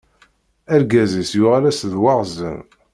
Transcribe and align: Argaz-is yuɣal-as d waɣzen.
Argaz-is 0.73 1.31
yuɣal-as 1.39 1.79
d 1.91 1.93
waɣzen. 2.01 2.59